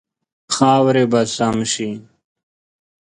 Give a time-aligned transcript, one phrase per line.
[0.55, 1.89] خاورې به سم شي.